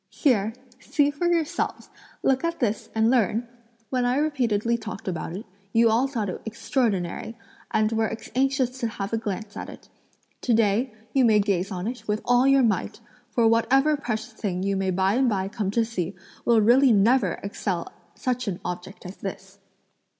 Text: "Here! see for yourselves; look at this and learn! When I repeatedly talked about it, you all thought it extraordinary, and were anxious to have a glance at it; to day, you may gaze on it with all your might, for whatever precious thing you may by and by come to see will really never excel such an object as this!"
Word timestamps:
"Here! 0.09 0.53
see 0.79 1.11
for 1.11 1.27
yourselves; 1.31 1.91
look 2.23 2.43
at 2.43 2.59
this 2.59 2.89
and 2.95 3.11
learn! 3.11 3.47
When 3.91 4.03
I 4.03 4.15
repeatedly 4.17 4.75
talked 4.75 5.07
about 5.07 5.35
it, 5.37 5.45
you 5.73 5.91
all 5.91 6.07
thought 6.07 6.27
it 6.27 6.41
extraordinary, 6.43 7.37
and 7.69 7.91
were 7.91 8.17
anxious 8.33 8.79
to 8.79 8.87
have 8.87 9.13
a 9.13 9.19
glance 9.19 9.55
at 9.55 9.69
it; 9.69 9.89
to 10.41 10.55
day, 10.55 10.91
you 11.13 11.23
may 11.23 11.39
gaze 11.39 11.69
on 11.71 11.85
it 11.85 12.07
with 12.07 12.21
all 12.25 12.47
your 12.47 12.63
might, 12.63 12.99
for 13.29 13.47
whatever 13.47 13.95
precious 13.95 14.33
thing 14.33 14.63
you 14.63 14.75
may 14.75 14.89
by 14.89 15.13
and 15.13 15.29
by 15.29 15.47
come 15.47 15.69
to 15.69 15.85
see 15.85 16.15
will 16.45 16.61
really 16.61 16.91
never 16.91 17.33
excel 17.43 17.93
such 18.15 18.47
an 18.47 18.59
object 18.65 19.05
as 19.05 19.17
this!" 19.17 19.59